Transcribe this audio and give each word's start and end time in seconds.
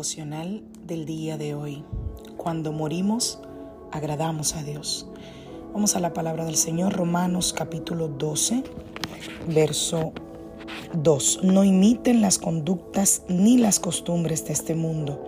Del 0.00 1.04
día 1.04 1.36
de 1.36 1.54
hoy. 1.54 1.84
Cuando 2.38 2.72
morimos, 2.72 3.38
agradamos 3.92 4.56
a 4.56 4.62
Dios. 4.62 5.06
Vamos 5.74 5.94
a 5.94 6.00
la 6.00 6.14
palabra 6.14 6.46
del 6.46 6.56
Señor, 6.56 6.94
Romanos 6.94 7.52
capítulo 7.52 8.08
12, 8.08 8.64
verso 9.48 10.12
2. 10.94 11.40
No 11.42 11.64
imiten 11.64 12.22
las 12.22 12.38
conductas 12.38 13.24
ni 13.28 13.58
las 13.58 13.78
costumbres 13.78 14.46
de 14.46 14.54
este 14.54 14.74
mundo. 14.74 15.22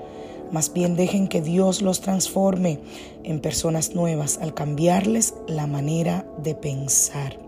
Más 0.53 0.73
bien 0.73 0.97
dejen 0.97 1.29
que 1.29 1.43
Dios 1.43 1.83
los 1.83 2.01
transforme 2.01 2.81
en 3.25 3.41
personas 3.41 3.95
nuevas 3.95 4.39
al 4.41 4.55
cambiarles 4.55 5.35
la 5.49 5.67
manera 5.67 6.27
de 6.43 6.55
pensar. 6.55 7.39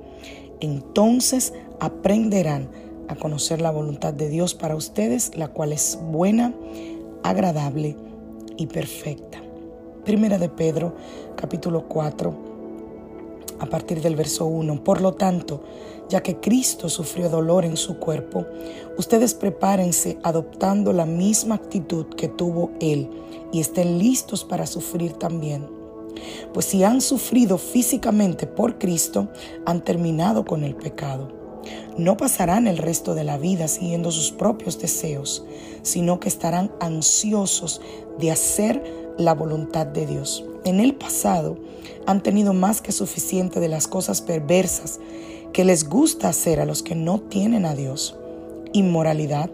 Entonces 0.61 1.55
aprenderán 1.81 2.69
a 3.09 3.17
conocer 3.17 3.63
la 3.63 3.71
voluntad 3.71 4.13
de 4.13 4.29
Dios 4.29 4.55
para 4.55 4.77
ustedes, 4.77 5.35
la 5.37 5.49
cual 5.49 5.73
es 5.73 5.99
buena, 6.11 6.53
agradable 7.25 7.97
y 8.59 8.67
perfecta. 8.67 9.43
Primera 10.05 10.39
de 10.39 10.51
Pedro, 10.51 10.95
capítulo 11.35 11.89
4, 11.89 12.35
a 13.59 13.67
partir 13.67 14.03
del 14.03 14.15
verso 14.15 14.45
1. 14.45 14.85
Por 14.85 15.01
lo 15.01 15.15
tanto, 15.15 15.63
ya 16.11 16.23
que 16.23 16.39
Cristo 16.39 16.91
sufrió 16.91 17.31
dolor 17.31 17.65
en 17.65 17.79
su 17.79 17.99
cuerpo, 17.99 18.45
ustedes 18.99 19.33
prepárense 19.33 20.19
adoptando 20.23 20.93
la 20.93 21.07
misma 21.07 21.55
actitud 21.55 22.07
que 22.15 22.29
tuvo 22.29 22.73
Él 22.79 23.09
y 23.53 23.61
estén 23.61 23.99
listos 23.99 24.45
para 24.45 24.67
sufrir 24.67 25.15
también. 25.15 25.67
Pues 26.53 26.67
si 26.67 26.85
han 26.85 27.01
sufrido 27.01 27.57
físicamente 27.57 28.47
por 28.47 28.79
Cristo, 28.79 29.29
han 29.65 29.83
terminado 29.83 30.45
con 30.45 30.63
el 30.63 30.77
pecado 30.77 31.44
no 31.97 32.17
pasarán 32.17 32.67
el 32.67 32.79
resto 32.79 33.15
de 33.15 33.25
la 33.25 33.39
vida 33.39 33.69
siguiendo 33.69 34.11
sus 34.11 34.33
propios 34.33 34.79
deseos, 34.79 35.45
sino 35.83 36.21
que 36.21 36.29
estarán 36.29 36.73
ansiosos 36.81 37.81
de 38.19 38.31
hacer 38.31 38.83
la 39.19 39.35
voluntad 39.35 39.87
de 39.87 40.07
Dios. 40.07 40.45
En 40.65 40.81
el 40.81 40.95
pasado 40.95 41.57
han 42.07 42.23
tenido 42.23 42.53
más 42.53 42.81
que 42.81 42.93
suficiente 42.93 43.61
de 43.61 43.69
las 43.69 43.87
cosas 43.87 44.23
perversas 44.23 45.01
que 45.53 45.65
les 45.65 45.89
gusta 45.89 46.29
hacer 46.29 46.61
a 46.61 46.67
los 46.67 46.83
que 46.83 46.95
no 46.95 47.21
tienen 47.21 47.65
a 47.65 47.75
Dios. 47.75 48.17
Inmoralidad, 48.73 49.51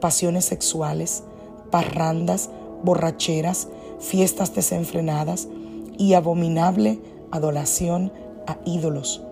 pasiones 0.00 0.44
sexuales, 0.44 1.22
parrandas, 1.70 2.50
borracheras, 2.82 3.68
fiestas 3.98 4.54
desenfrenadas 4.54 5.48
y 5.96 6.14
abominable 6.14 7.00
adoración 7.30 8.12
a 8.46 8.58
ídolos 8.66 9.22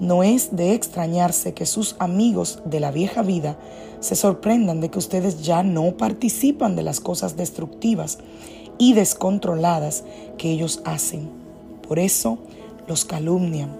no 0.00 0.22
es 0.22 0.56
de 0.56 0.72
extrañarse 0.72 1.52
que 1.52 1.66
sus 1.66 1.94
amigos 1.98 2.60
de 2.64 2.80
la 2.80 2.90
vieja 2.90 3.22
vida 3.22 3.58
se 4.00 4.16
sorprendan 4.16 4.80
de 4.80 4.88
que 4.88 4.98
ustedes 4.98 5.42
ya 5.42 5.62
no 5.62 5.92
participan 5.92 6.74
de 6.74 6.82
las 6.82 7.00
cosas 7.00 7.36
destructivas 7.36 8.18
y 8.78 8.94
descontroladas 8.94 10.04
que 10.38 10.50
ellos 10.50 10.80
hacen. 10.86 11.28
Por 11.86 11.98
eso 11.98 12.38
los 12.88 13.04
calumnian. 13.04 13.78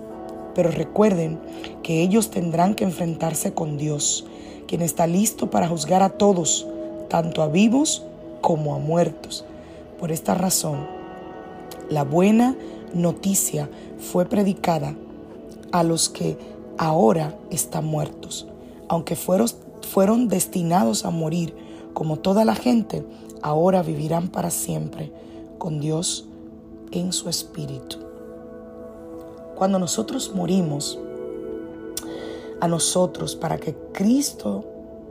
Pero 0.55 0.71
recuerden 0.71 1.41
que 1.83 2.03
ellos 2.03 2.31
tendrán 2.31 2.75
que 2.75 2.85
enfrentarse 2.85 3.55
con 3.55 3.79
Dios, 3.79 4.27
quien 4.67 4.83
está 4.83 5.07
listo 5.07 5.49
para 5.49 5.69
juzgar 5.69 6.03
a 6.03 6.11
todos, 6.11 6.67
tanto 7.09 7.43
a 7.43 7.49
vivos 7.49 8.03
como 8.43 8.75
a 8.75 8.79
muertos. 8.79 9.45
Por 9.99 10.13
esta 10.13 10.35
razón, 10.35 10.87
la 11.89 12.05
buena 12.05 12.57
noticia 12.93 13.71
fue 13.99 14.27
predicada 14.27 14.95
a 15.73 15.83
los 15.83 16.09
que 16.09 16.39
ahora 16.79 17.39
están 17.51 17.85
muertos. 17.85 18.47
Aunque 18.89 19.17
fueron, 19.17 19.49
fueron 19.89 20.29
destinados 20.29 21.05
a 21.05 21.11
morir 21.11 21.55
como 21.95 22.19
toda 22.19 22.45
la 22.45 22.55
gente, 22.55 23.05
ahora 23.43 23.83
vivirán 23.83 24.29
para 24.29 24.51
siempre 24.51 25.13
con 25.59 25.81
Dios 25.81 26.27
en 26.91 27.13
su 27.13 27.29
espíritu. 27.29 27.99
Cuando 29.57 29.79
nosotros 29.79 30.33
morimos 30.35 30.99
a 32.61 32.69
nosotros 32.69 33.37
para 33.37 33.59
que 33.59 33.75
Cristo 33.93 34.65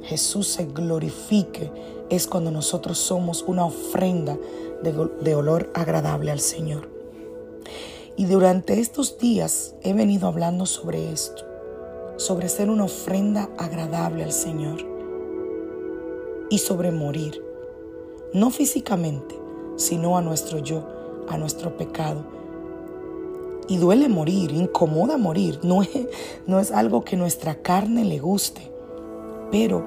Jesús 0.03 0.47
se 0.47 0.66
glorifique, 0.66 1.72
es 2.09 2.26
cuando 2.26 2.52
nosotros 2.52 2.97
somos 2.97 3.44
una 3.47 3.66
ofrenda 3.66 4.38
de, 4.81 5.09
de 5.22 5.36
olor 5.36 5.70
agradable 5.74 6.31
al 6.31 6.40
Señor. 6.40 6.99
Y 8.19 8.25
durante 8.25 8.81
estos 8.81 9.18
días 9.18 9.75
he 9.81 9.94
venido 9.94 10.28
hablando 10.28 10.66
sobre 10.66 11.13
esto, 11.13 11.46
sobre 12.18 12.50
ser 12.50 12.69
una 12.69 12.84
ofrenda 12.84 13.50
agradable 13.57 14.25
al 14.25 14.34
Señor 14.34 14.85
y 16.50 16.58
sobre 16.58 16.91
morir, 16.91 17.41
no 18.34 18.50
físicamente, 18.50 19.40
sino 19.78 20.18
a 20.18 20.22
nuestro 20.22 20.59
yo, 20.59 20.85
a 21.29 21.38
nuestro 21.38 21.78
pecado. 21.78 22.25
Y 23.69 23.78
duele 23.78 24.09
morir, 24.09 24.52
incomoda 24.52 25.16
morir, 25.16 25.62
no 25.63 25.81
es, 25.81 25.90
no 26.46 26.59
es 26.59 26.74
algo 26.74 27.06
que 27.06 27.16
nuestra 27.16 27.62
carne 27.62 28.03
le 28.03 28.19
guste, 28.19 28.69
pero 29.50 29.85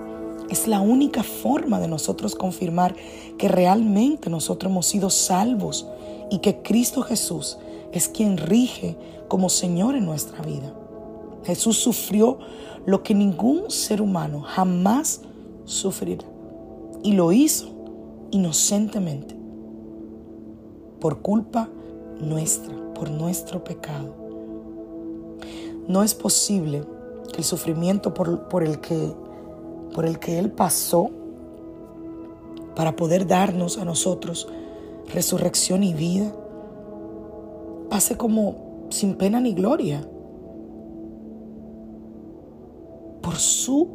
es 0.48 0.66
la 0.66 0.80
única 0.80 1.22
forma 1.22 1.80
de 1.80 1.88
nosotros 1.88 2.34
confirmar 2.34 2.96
que 3.36 3.48
realmente 3.48 4.30
nosotros 4.30 4.72
hemos 4.72 4.86
sido 4.86 5.10
salvos 5.10 5.86
y 6.30 6.38
que 6.38 6.62
Cristo 6.62 7.02
Jesús 7.02 7.58
es 7.92 8.08
quien 8.08 8.38
rige 8.38 8.96
como 9.28 9.48
Señor 9.48 9.94
en 9.94 10.04
nuestra 10.04 10.42
vida. 10.42 10.74
Jesús 11.44 11.78
sufrió 11.78 12.38
lo 12.86 13.02
que 13.02 13.14
ningún 13.14 13.70
ser 13.70 14.00
humano 14.00 14.40
jamás 14.40 15.20
sufrirá. 15.64 16.24
Y 17.02 17.12
lo 17.12 17.32
hizo 17.32 17.68
inocentemente, 18.30 19.36
por 21.00 21.20
culpa 21.20 21.68
nuestra, 22.20 22.74
por 22.94 23.10
nuestro 23.10 23.62
pecado. 23.62 24.14
No 25.88 26.02
es 26.02 26.14
posible 26.14 26.84
que 27.32 27.38
el 27.38 27.44
sufrimiento 27.44 28.14
por, 28.14 28.48
por, 28.48 28.62
el 28.62 28.80
que, 28.80 29.12
por 29.94 30.06
el 30.06 30.18
que 30.18 30.38
Él 30.38 30.50
pasó 30.50 31.10
para 32.76 32.96
poder 32.96 33.26
darnos 33.26 33.78
a 33.78 33.84
nosotros 33.84 34.48
resurrección 35.12 35.82
y 35.82 35.92
vida 35.92 36.32
pase 37.92 38.16
como 38.16 38.86
sin 38.88 39.16
pena 39.16 39.38
ni 39.38 39.52
gloria. 39.52 40.00
Por 43.20 43.36
su 43.36 43.86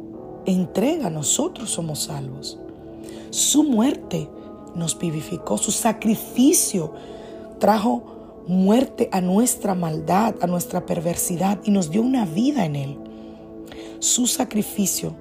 entrega 0.46 1.10
nosotros 1.10 1.68
somos 1.70 2.04
salvos. 2.04 2.60
Su 3.30 3.64
muerte 3.64 4.28
nos 4.76 4.96
vivificó, 4.96 5.58
su 5.58 5.72
sacrificio 5.72 6.92
trajo 7.58 8.44
muerte 8.46 9.08
a 9.10 9.20
nuestra 9.20 9.74
maldad, 9.74 10.36
a 10.42 10.46
nuestra 10.46 10.86
perversidad 10.86 11.58
y 11.64 11.72
nos 11.72 11.90
dio 11.90 12.00
una 12.02 12.24
vida 12.24 12.64
en 12.66 12.76
él. 12.76 12.98
Su 13.98 14.28
sacrificio 14.28 15.12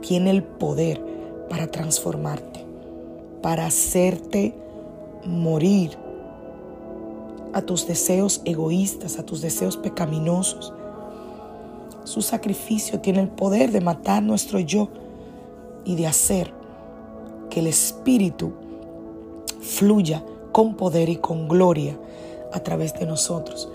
tiene 0.00 0.30
el 0.30 0.42
poder 0.42 1.00
para 1.48 1.68
transformarte, 1.68 2.66
para 3.40 3.66
hacerte 3.66 4.52
morir 5.24 6.03
a 7.54 7.62
tus 7.62 7.86
deseos 7.86 8.42
egoístas, 8.44 9.18
a 9.18 9.24
tus 9.24 9.40
deseos 9.40 9.76
pecaminosos. 9.76 10.74
Su 12.02 12.20
sacrificio 12.20 13.00
tiene 13.00 13.20
el 13.20 13.28
poder 13.28 13.70
de 13.70 13.80
matar 13.80 14.22
nuestro 14.22 14.58
yo 14.58 14.88
y 15.84 15.94
de 15.94 16.08
hacer 16.08 16.52
que 17.48 17.60
el 17.60 17.68
Espíritu 17.68 18.52
fluya 19.60 20.24
con 20.50 20.74
poder 20.74 21.08
y 21.08 21.16
con 21.16 21.46
gloria 21.48 21.96
a 22.52 22.60
través 22.60 22.92
de 22.94 23.06
nosotros, 23.06 23.68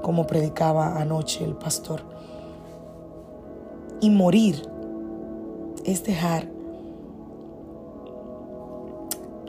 como 0.00 0.26
predicaba 0.26 1.00
anoche 1.00 1.44
el 1.44 1.54
pastor. 1.54 2.02
Y 4.00 4.10
morir 4.10 4.62
es 5.84 6.04
dejar, 6.04 6.48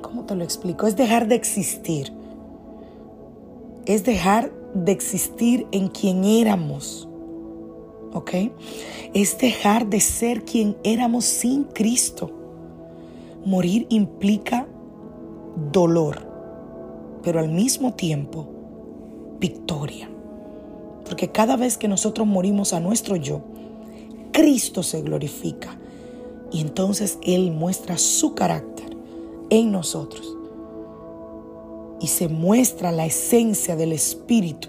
¿cómo 0.01 0.25
te 0.25 0.35
lo 0.35 0.43
explico? 0.43 0.87
Es 0.87 0.95
dejar 0.95 1.27
de 1.27 1.35
existir. 1.35 2.14
Es 3.85 4.03
dejar 4.03 4.51
de 4.73 4.91
existir 4.91 5.67
en 5.71 5.87
quien 5.87 6.23
éramos. 6.23 7.07
¿Ok? 8.13 8.31
Es 9.13 9.37
dejar 9.37 9.87
de 9.87 9.99
ser 9.99 10.43
quien 10.45 10.77
éramos 10.83 11.25
sin 11.25 11.63
Cristo. 11.65 12.31
Morir 13.45 13.85
implica 13.89 14.67
dolor, 15.71 16.27
pero 17.23 17.39
al 17.39 17.49
mismo 17.49 17.93
tiempo 17.93 18.47
victoria. 19.39 20.09
Porque 21.05 21.31
cada 21.31 21.55
vez 21.55 21.77
que 21.77 21.87
nosotros 21.87 22.27
morimos 22.27 22.73
a 22.73 22.79
nuestro 22.79 23.15
yo, 23.15 23.41
Cristo 24.31 24.83
se 24.83 25.01
glorifica 25.01 25.77
y 26.51 26.61
entonces 26.61 27.19
Él 27.21 27.51
muestra 27.51 27.97
su 27.97 28.33
carácter 28.33 28.97
en 29.49 29.71
nosotros. 29.71 30.34
Y 31.99 32.07
se 32.07 32.27
muestra 32.27 32.91
la 32.91 33.05
esencia 33.05 33.75
del 33.75 33.93
Espíritu, 33.93 34.67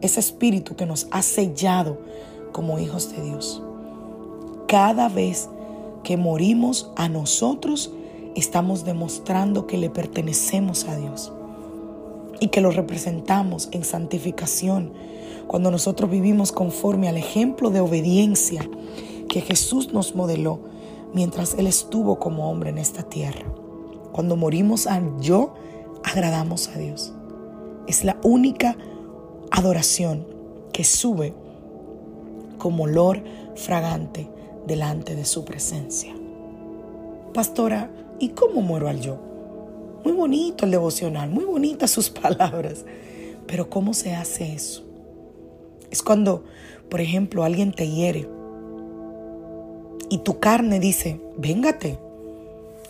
ese 0.00 0.20
Espíritu 0.20 0.74
que 0.74 0.86
nos 0.86 1.06
ha 1.10 1.22
sellado 1.22 1.98
como 2.52 2.78
hijos 2.78 3.12
de 3.14 3.22
Dios. 3.22 3.62
Cada 4.66 5.08
vez 5.08 5.48
que 6.02 6.16
morimos 6.16 6.90
a 6.96 7.08
nosotros, 7.08 7.92
estamos 8.34 8.84
demostrando 8.84 9.66
que 9.66 9.76
le 9.76 9.90
pertenecemos 9.90 10.86
a 10.88 10.96
Dios 10.96 11.32
y 12.40 12.48
que 12.48 12.60
lo 12.60 12.70
representamos 12.70 13.68
en 13.72 13.84
santificación 13.84 14.92
cuando 15.46 15.70
nosotros 15.70 16.10
vivimos 16.10 16.50
conforme 16.50 17.08
al 17.08 17.16
ejemplo 17.16 17.70
de 17.70 17.80
obediencia 17.80 18.68
que 19.28 19.40
Jesús 19.40 19.92
nos 19.92 20.14
modeló 20.14 20.60
mientras 21.12 21.54
Él 21.54 21.66
estuvo 21.66 22.18
como 22.18 22.50
hombre 22.50 22.70
en 22.70 22.78
esta 22.78 23.02
tierra. 23.02 23.44
Cuando 24.12 24.36
morimos 24.36 24.86
al 24.86 25.20
yo, 25.20 25.54
agradamos 26.04 26.68
a 26.68 26.78
Dios. 26.78 27.12
Es 27.86 28.04
la 28.04 28.18
única 28.22 28.76
adoración 29.50 30.26
que 30.72 30.84
sube 30.84 31.34
como 32.58 32.84
olor 32.84 33.22
fragante 33.56 34.28
delante 34.66 35.14
de 35.14 35.24
su 35.24 35.44
presencia. 35.44 36.14
Pastora, 37.34 37.90
¿Y 38.22 38.28
cómo 38.28 38.60
muero 38.60 38.86
al 38.86 39.00
yo? 39.00 39.18
Muy 40.04 40.12
bonito 40.12 40.64
el 40.64 40.70
devocional, 40.70 41.28
muy 41.28 41.42
bonitas 41.44 41.90
sus 41.90 42.08
palabras. 42.22 42.84
Pero 43.48 43.68
¿cómo 43.68 43.94
se 43.94 44.14
hace 44.14 44.52
eso? 44.52 44.84
Es 45.90 46.04
cuando, 46.04 46.44
por 46.88 47.00
ejemplo, 47.00 47.42
alguien 47.42 47.72
te 47.72 47.90
hiere 47.90 48.28
y 50.08 50.18
tu 50.18 50.38
carne 50.38 50.78
dice, 50.78 51.20
véngate, 51.36 51.98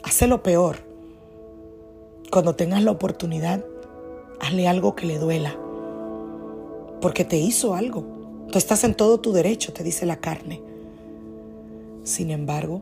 hace 0.02 0.26
lo 0.26 0.42
peor. 0.42 0.80
Cuando 2.32 2.56
tengas 2.56 2.82
la 2.82 2.92
oportunidad, 2.92 3.62
hazle 4.40 4.66
algo 4.66 4.96
que 4.96 5.04
le 5.04 5.18
duela. 5.18 5.54
Porque 7.02 7.26
te 7.26 7.36
hizo 7.36 7.74
algo. 7.74 8.04
Tú 8.50 8.56
estás 8.56 8.84
en 8.84 8.94
todo 8.94 9.20
tu 9.20 9.32
derecho, 9.32 9.74
te 9.74 9.84
dice 9.84 10.06
la 10.06 10.16
carne. 10.16 10.62
Sin 12.04 12.30
embargo, 12.30 12.80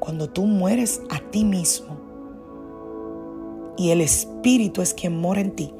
cuando 0.00 0.28
tú 0.30 0.46
mueres 0.46 1.00
a 1.10 1.20
ti 1.30 1.44
mismo 1.44 1.96
y 3.76 3.90
el 3.90 4.00
Espíritu 4.00 4.82
es 4.82 4.94
quien 4.94 5.16
mora 5.16 5.42
en 5.42 5.52
ti, 5.52 5.72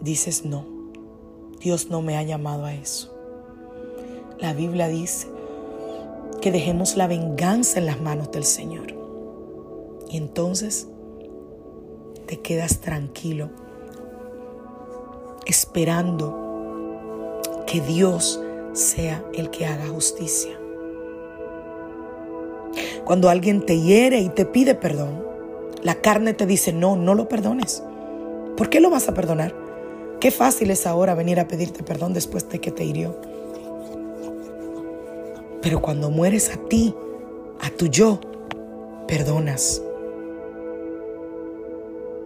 dices 0.00 0.44
no, 0.44 0.66
Dios 1.60 1.88
no 1.88 2.02
me 2.02 2.16
ha 2.16 2.24
llamado 2.24 2.64
a 2.64 2.74
eso. 2.74 3.14
La 4.40 4.54
Biblia 4.54 4.88
dice 4.88 5.28
que 6.40 6.50
dejemos 6.50 6.96
la 6.96 7.06
venganza 7.06 7.78
en 7.78 7.86
las 7.86 8.00
manos 8.00 8.32
del 8.32 8.42
Señor. 8.42 8.99
Y 10.10 10.16
entonces 10.16 10.88
te 12.26 12.40
quedas 12.40 12.80
tranquilo, 12.80 13.48
esperando 15.46 17.38
que 17.64 17.80
Dios 17.80 18.42
sea 18.72 19.24
el 19.32 19.50
que 19.50 19.66
haga 19.66 19.86
justicia. 19.86 20.58
Cuando 23.04 23.28
alguien 23.28 23.64
te 23.64 23.80
hiere 23.80 24.18
y 24.18 24.30
te 24.30 24.46
pide 24.46 24.74
perdón, 24.74 25.24
la 25.82 25.94
carne 25.96 26.34
te 26.34 26.44
dice, 26.44 26.72
no, 26.72 26.96
no 26.96 27.14
lo 27.14 27.28
perdones. 27.28 27.84
¿Por 28.56 28.68
qué 28.68 28.80
lo 28.80 28.90
vas 28.90 29.08
a 29.08 29.14
perdonar? 29.14 29.54
Qué 30.18 30.32
fácil 30.32 30.72
es 30.72 30.88
ahora 30.88 31.14
venir 31.14 31.38
a 31.38 31.46
pedirte 31.46 31.84
perdón 31.84 32.14
después 32.14 32.48
de 32.48 32.60
que 32.60 32.72
te 32.72 32.84
hirió. 32.84 33.16
Pero 35.62 35.80
cuando 35.80 36.10
mueres 36.10 36.50
a 36.52 36.56
ti, 36.56 36.96
a 37.60 37.70
tu 37.70 37.86
yo, 37.86 38.18
perdonas. 39.06 39.82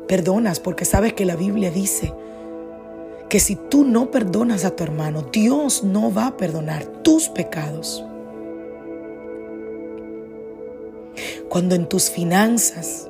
Perdonas 0.09 0.61
porque 0.61 0.85
sabes 0.85 1.15
que 1.15 1.25
la 1.25 1.37
Biblia 1.37 1.71
dice 1.71 2.12
que 3.29 3.41
si 3.41 3.56
tú 3.56 3.85
no 3.85 4.11
perdonas 4.11 4.65
a 4.65 4.77
tu 4.77 4.85
hermano, 4.85 5.23
Dios 5.33 5.83
no 5.83 6.12
va 6.12 6.29
a 6.29 6.37
perdonar 6.37 6.85
tus 6.85 7.29
pecados. 7.29 8.05
Cuando 11.49 11.75
en 11.75 11.89
tus 11.89 12.11
finanzas 12.11 13.09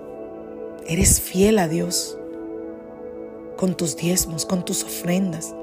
eres 0.86 1.20
fiel 1.20 1.58
a 1.58 1.68
Dios, 1.68 2.18
con 3.56 3.74
tus 3.74 3.96
diezmos, 3.96 4.46
con 4.46 4.64
tus 4.64 4.82
ofrendas, 4.84 5.54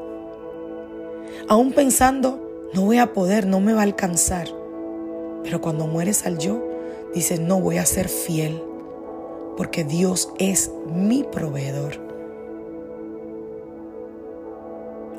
aún 1.47 1.71
pensando, 1.71 2.69
no 2.73 2.81
voy 2.81 2.97
a 2.97 3.13
poder, 3.13 3.47
no 3.47 3.59
me 3.59 3.73
va 3.73 3.81
a 3.81 3.83
alcanzar. 3.83 4.47
Pero 5.43 5.61
cuando 5.61 5.87
mueres 5.87 6.25
al 6.25 6.37
yo, 6.37 6.63
dices, 7.13 7.39
no 7.39 7.59
voy 7.59 7.77
a 7.77 7.85
ser 7.85 8.09
fiel, 8.09 8.61
porque 9.57 9.83
Dios 9.83 10.31
es 10.39 10.71
mi 10.87 11.23
proveedor. 11.23 11.99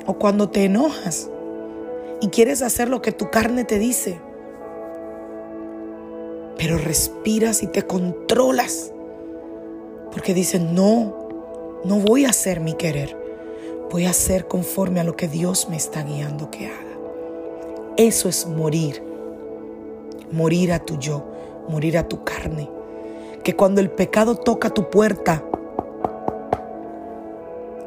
O 0.05 0.13
cuando 0.15 0.49
te 0.49 0.65
enojas 0.65 1.29
y 2.21 2.27
quieres 2.27 2.61
hacer 2.61 2.89
lo 2.89 3.01
que 3.01 3.11
tu 3.11 3.29
carne 3.29 3.63
te 3.63 3.79
dice, 3.79 4.19
pero 6.57 6.77
respiras 6.77 7.63
y 7.63 7.67
te 7.67 7.83
controlas. 7.83 8.91
Porque 10.11 10.33
dices, 10.33 10.61
no, 10.61 11.27
no 11.83 11.99
voy 11.99 12.25
a 12.25 12.29
hacer 12.29 12.59
mi 12.59 12.73
querer. 12.73 13.17
Voy 13.91 14.05
a 14.05 14.11
hacer 14.11 14.47
conforme 14.47 14.99
a 14.99 15.03
lo 15.03 15.15
que 15.15 15.27
Dios 15.27 15.69
me 15.69 15.75
está 15.75 16.03
guiando 16.03 16.49
que 16.49 16.67
haga. 16.67 16.97
Eso 17.97 18.29
es 18.29 18.47
morir. 18.47 19.03
Morir 20.31 20.71
a 20.71 20.79
tu 20.79 20.97
yo, 20.97 21.23
morir 21.67 21.97
a 21.97 22.07
tu 22.07 22.23
carne. 22.23 22.69
Que 23.43 23.55
cuando 23.55 23.81
el 23.81 23.89
pecado 23.89 24.35
toca 24.35 24.69
tu 24.69 24.89
puerta, 24.89 25.43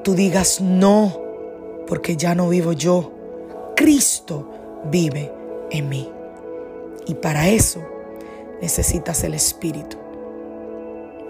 tú 0.03 0.15
digas 0.15 0.61
no, 0.61 1.21
porque 1.87 2.17
ya 2.17 2.35
no 2.35 2.49
vivo 2.49 2.73
yo. 2.73 3.13
Cristo 3.75 4.51
vive 4.91 5.33
en 5.71 5.89
mí. 5.89 6.11
Y 7.07 7.15
para 7.15 7.49
eso 7.49 7.81
necesitas 8.61 9.25
el 9.25 9.35
Espíritu. 9.35 9.97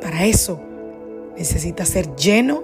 Para 0.00 0.24
eso 0.24 0.60
necesitas 1.36 1.88
ser 1.88 2.14
lleno 2.16 2.62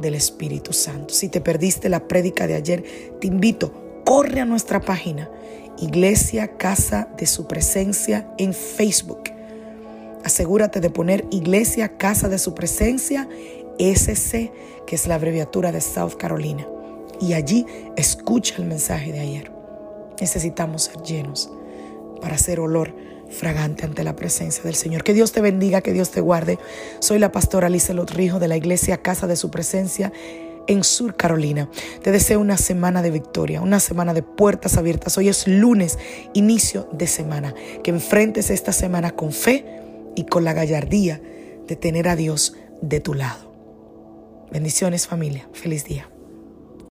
del 0.00 0.14
Espíritu 0.14 0.72
Santo. 0.72 1.14
Si 1.14 1.28
te 1.28 1.40
perdiste 1.40 1.88
la 1.88 2.06
prédica 2.06 2.46
de 2.46 2.54
ayer, 2.54 2.84
te 3.20 3.26
invito, 3.26 3.72
corre 4.04 4.40
a 4.40 4.44
nuestra 4.44 4.80
página, 4.80 5.30
Iglesia 5.78 6.56
Casa 6.56 7.08
de 7.16 7.26
Su 7.26 7.46
Presencia 7.46 8.32
en 8.38 8.54
Facebook. 8.54 9.27
Asegúrate 10.28 10.80
de 10.80 10.90
poner 10.90 11.24
Iglesia 11.30 11.96
Casa 11.96 12.28
de 12.28 12.36
Su 12.36 12.54
Presencia, 12.54 13.26
SC, 13.78 14.52
que 14.86 14.94
es 14.94 15.06
la 15.06 15.14
abreviatura 15.14 15.72
de 15.72 15.80
South 15.80 16.16
Carolina. 16.18 16.68
Y 17.18 17.32
allí 17.32 17.64
escucha 17.96 18.56
el 18.58 18.66
mensaje 18.66 19.10
de 19.10 19.20
ayer. 19.20 19.50
Necesitamos 20.20 20.82
ser 20.82 21.02
llenos 21.02 21.50
para 22.20 22.34
hacer 22.34 22.60
olor 22.60 22.94
fragante 23.30 23.86
ante 23.86 24.04
la 24.04 24.16
presencia 24.16 24.62
del 24.64 24.74
Señor. 24.74 25.02
Que 25.02 25.14
Dios 25.14 25.32
te 25.32 25.40
bendiga, 25.40 25.80
que 25.80 25.94
Dios 25.94 26.10
te 26.10 26.20
guarde. 26.20 26.58
Soy 26.98 27.18
la 27.18 27.32
pastora 27.32 27.70
Lizelot 27.70 28.10
Rijo 28.10 28.38
de 28.38 28.48
la 28.48 28.58
iglesia 28.58 28.98
Casa 28.98 29.26
de 29.26 29.34
Su 29.36 29.50
Presencia 29.50 30.12
en 30.66 30.84
Sur 30.84 31.16
Carolina. 31.16 31.70
Te 32.02 32.12
deseo 32.12 32.38
una 32.38 32.58
semana 32.58 33.00
de 33.00 33.10
victoria, 33.10 33.62
una 33.62 33.80
semana 33.80 34.12
de 34.12 34.22
puertas 34.22 34.76
abiertas. 34.76 35.16
Hoy 35.16 35.30
es 35.30 35.48
lunes, 35.48 35.98
inicio 36.34 36.86
de 36.92 37.06
semana. 37.06 37.54
Que 37.82 37.92
enfrentes 37.92 38.50
esta 38.50 38.72
semana 38.72 39.12
con 39.12 39.32
fe 39.32 39.77
y 40.18 40.24
con 40.24 40.44
la 40.44 40.52
gallardía 40.52 41.22
de 41.68 41.76
tener 41.76 42.08
a 42.08 42.16
Dios 42.16 42.56
de 42.82 42.98
tu 42.98 43.14
lado. 43.14 43.52
Bendiciones 44.50 45.06
familia. 45.06 45.48
Feliz 45.52 45.84
día. 45.84 46.10